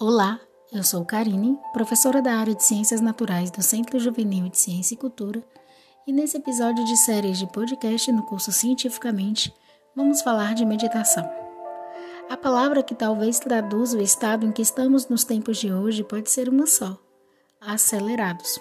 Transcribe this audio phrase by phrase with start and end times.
[0.00, 0.38] Olá,
[0.72, 4.96] eu sou Karine, professora da área de Ciências Naturais do Centro Juvenil de Ciência e
[4.96, 5.42] Cultura,
[6.06, 9.52] e nesse episódio de séries de podcast no curso Cientificamente,
[9.96, 11.28] vamos falar de meditação.
[12.30, 16.30] A palavra que talvez traduza o estado em que estamos nos tempos de hoje pode
[16.30, 16.96] ser uma só:
[17.60, 18.60] acelerados.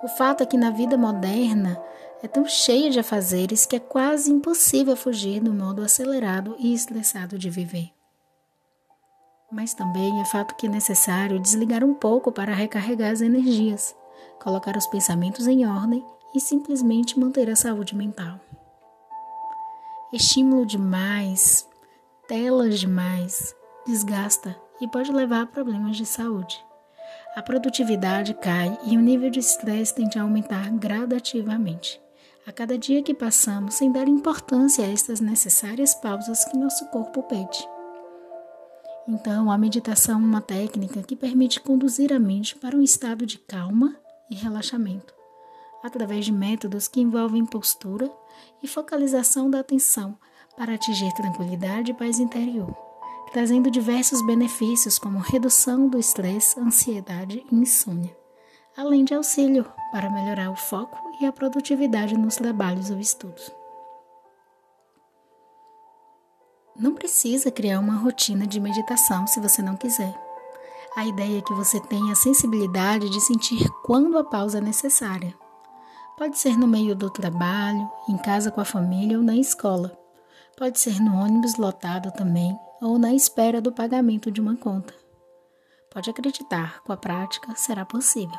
[0.00, 1.76] O fato é que na vida moderna
[2.22, 7.36] é tão cheia de afazeres que é quase impossível fugir do modo acelerado e estressado
[7.36, 7.93] de viver
[9.54, 13.94] mas também é fato que é necessário desligar um pouco para recarregar as energias,
[14.42, 16.04] colocar os pensamentos em ordem
[16.34, 18.40] e simplesmente manter a saúde mental.
[20.12, 21.68] Estímulo demais,
[22.26, 23.54] telas demais,
[23.86, 26.62] desgasta e pode levar a problemas de saúde.
[27.36, 32.00] A produtividade cai e o nível de estresse tende a aumentar gradativamente.
[32.44, 37.22] A cada dia que passamos, sem dar importância a estas necessárias pausas que nosso corpo
[37.22, 37.73] pede.
[39.06, 43.36] Então, a meditação é uma técnica que permite conduzir a mente para um estado de
[43.36, 43.94] calma
[44.30, 45.12] e relaxamento,
[45.82, 48.10] através de métodos que envolvem postura
[48.62, 50.18] e focalização da atenção
[50.56, 52.74] para atingir tranquilidade e paz interior,
[53.30, 58.16] trazendo diversos benefícios como redução do estresse, ansiedade e insônia,
[58.74, 63.52] além de auxílio para melhorar o foco e a produtividade nos trabalhos ou estudos.
[66.76, 70.12] Não precisa criar uma rotina de meditação se você não quiser.
[70.96, 75.32] A ideia é que você tenha a sensibilidade de sentir quando a pausa é necessária.
[76.18, 79.96] Pode ser no meio do trabalho, em casa com a família ou na escola.
[80.56, 84.94] Pode ser no ônibus lotado também ou na espera do pagamento de uma conta.
[85.92, 88.38] Pode acreditar, com a prática será possível.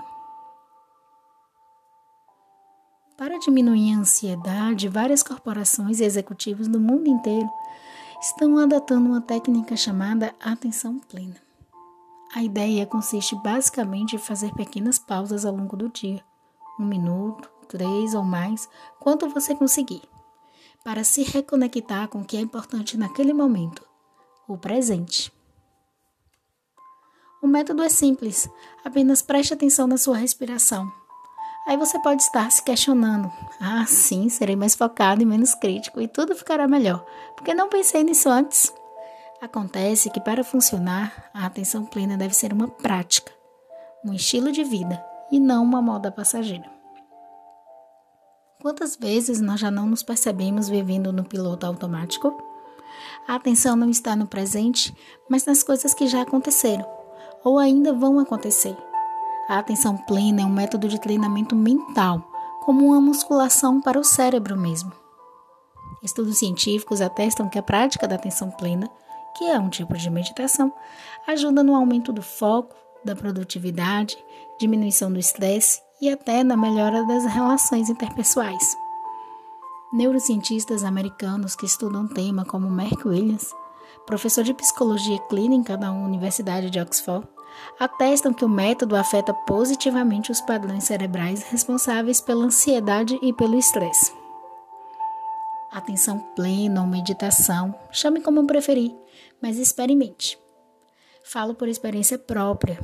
[3.17, 7.49] Para diminuir a ansiedade, várias corporações e executivos do mundo inteiro
[8.25, 11.35] estão adotando uma técnica chamada atenção plena.
[12.33, 16.25] A ideia consiste basicamente em fazer pequenas pausas ao longo do dia,
[16.79, 18.67] um minuto, três ou mais,
[18.99, 20.01] quanto você conseguir,
[20.83, 23.85] para se reconectar com o que é importante naquele momento,
[24.47, 25.31] o presente.
[27.43, 28.49] O método é simples,
[28.83, 30.91] apenas preste atenção na sua respiração
[31.65, 36.07] Aí você pode estar se questionando: ah, sim, serei mais focado e menos crítico e
[36.07, 37.03] tudo ficará melhor,
[37.35, 38.71] porque não pensei nisso antes.
[39.41, 43.31] Acontece que para funcionar, a atenção plena deve ser uma prática,
[44.03, 46.69] um estilo de vida e não uma moda passageira.
[48.61, 52.35] Quantas vezes nós já não nos percebemos vivendo no piloto automático?
[53.27, 54.95] A atenção não está no presente,
[55.29, 56.85] mas nas coisas que já aconteceram
[57.43, 58.75] ou ainda vão acontecer
[59.47, 62.31] a atenção plena é um método de treinamento mental,
[62.63, 64.91] como uma musculação para o cérebro mesmo.
[66.01, 68.89] Estudos científicos atestam que a prática da atenção plena,
[69.37, 70.73] que é um tipo de meditação,
[71.27, 74.17] ajuda no aumento do foco, da produtividade,
[74.59, 78.75] diminuição do estresse e até na melhora das relações interpessoais.
[79.93, 83.53] Neurocientistas americanos que estudam o tema, como Mark Williams,
[84.05, 87.27] professor de psicologia clínica da Universidade de Oxford,
[87.79, 94.13] atestam que o método afeta positivamente os padrões cerebrais responsáveis pela ansiedade e pelo estresse.
[95.71, 98.95] Atenção plena ou meditação, chame como preferir,
[99.41, 100.39] mas experimente.
[101.23, 102.79] Falo por experiência própria.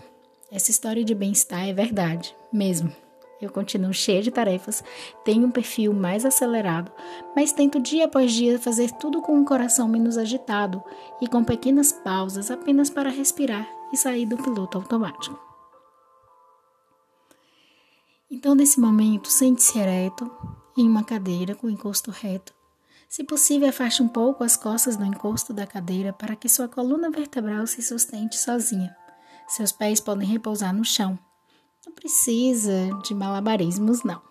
[0.52, 2.94] Essa história de bem-estar é verdade, mesmo.
[3.42, 4.84] Eu continuo cheia de tarefas,
[5.26, 6.92] tenho um perfil mais acelerado,
[7.36, 10.84] mas tento dia após dia fazer tudo com um coração menos agitado
[11.20, 15.40] e com pequenas pausas apenas para respirar e sair do piloto automático.
[18.30, 20.32] Então, nesse momento, sente-se ereto
[20.78, 22.54] em uma cadeira com encosto reto.
[23.10, 27.10] Se possível, afaste um pouco as costas do encosto da cadeira para que sua coluna
[27.10, 28.96] vertebral se sustente sozinha.
[29.48, 31.20] Seus pés podem repousar no chão.
[31.86, 34.22] Não precisa de malabarismos, não.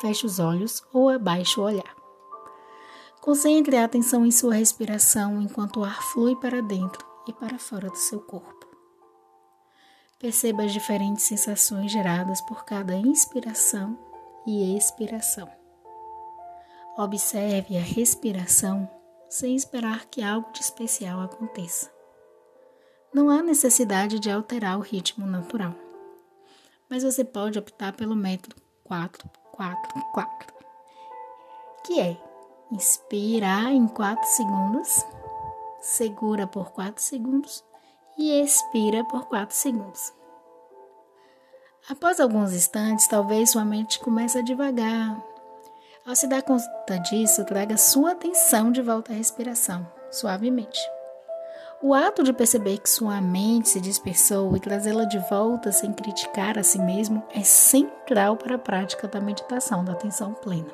[0.00, 1.96] Feche os olhos ou abaixe o olhar.
[3.20, 7.88] Concentre a atenção em sua respiração enquanto o ar flui para dentro e para fora
[7.88, 8.66] do seu corpo.
[10.18, 13.98] Perceba as diferentes sensações geradas por cada inspiração
[14.46, 15.48] e expiração.
[16.96, 18.90] Observe a respiração
[19.28, 21.90] sem esperar que algo de especial aconteça.
[23.14, 25.74] Não há necessidade de alterar o ritmo natural,
[26.88, 28.56] mas você pode optar pelo método
[28.88, 30.26] 4-4-4,
[31.84, 32.16] que é
[32.72, 35.04] inspirar em 4 segundos,
[35.80, 37.64] segura por 4 segundos
[38.16, 40.12] e expira por 4 segundos.
[41.88, 45.22] Após alguns instantes, talvez sua mente comece a devagar.
[46.06, 50.78] Ao se dar conta disso, traga sua atenção de volta à respiração, suavemente.
[51.80, 56.58] O ato de perceber que sua mente se dispersou e trazê-la de volta sem criticar
[56.58, 60.68] a si mesmo é central para a prática da meditação da atenção plena.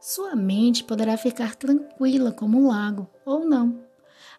[0.00, 3.84] Sua mente poderá ficar tranquila como um lago ou não.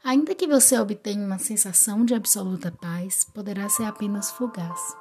[0.03, 4.97] Ainda que você obtenha uma sensação de absoluta paz, poderá ser apenas fugaz.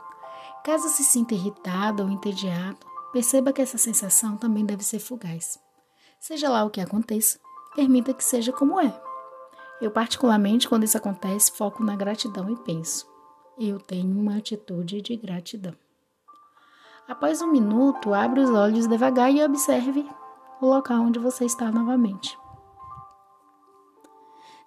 [0.63, 2.79] Caso se sinta irritado ou entediado,
[3.15, 5.59] perceba que essa sensação também deve ser fugaz.
[6.21, 7.39] Seja lá o que aconteça,
[7.75, 9.06] permita que seja como é.
[9.81, 13.07] Eu, particularmente, quando isso acontece, foco na gratidão e penso:
[13.59, 15.75] eu tenho uma atitude de gratidão.
[17.09, 20.09] Após um minuto, abra os olhos devagar e observe
[20.61, 22.37] o local onde você está novamente.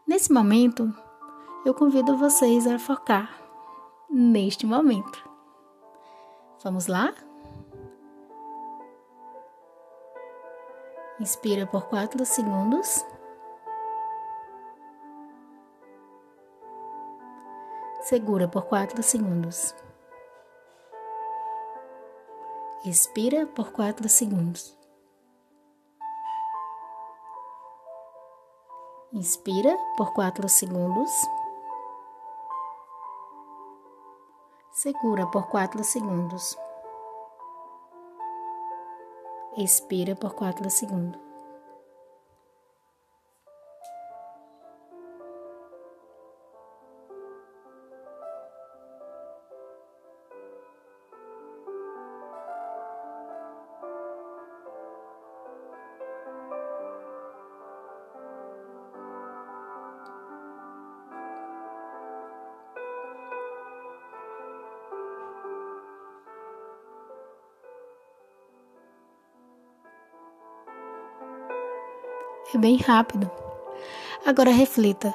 [0.07, 0.94] Nesse momento,
[1.65, 3.29] eu convido vocês a focar
[4.09, 5.27] neste momento.
[6.63, 7.13] Vamos lá?
[11.19, 13.06] Inspira por 4 segundos.
[18.01, 19.75] Segura por 4 segundos.
[22.85, 24.77] Expira por 4 segundos.
[29.11, 31.11] Inspira por 4 segundos.
[34.71, 36.57] Segura por 4 segundos.
[39.57, 41.28] Expira por 4 segundos.
[72.53, 73.29] É bem rápido.
[74.25, 75.13] Agora reflita: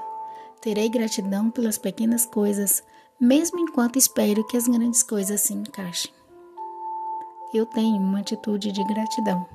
[0.60, 2.82] terei gratidão pelas pequenas coisas,
[3.20, 6.12] mesmo enquanto espero que as grandes coisas se encaixem.
[7.52, 9.46] Eu tenho uma atitude de gratidão.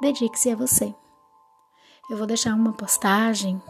[0.00, 0.94] Dedique-se a você.
[2.10, 3.62] Eu vou deixar uma postagem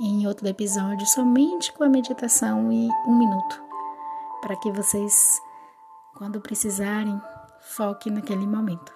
[0.00, 3.62] em outro episódio somente com a meditação e um minuto,
[4.40, 5.40] para que vocês,
[6.16, 7.20] quando precisarem,
[7.60, 8.92] foquem naquele momento.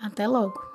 [0.00, 0.73] Até logo!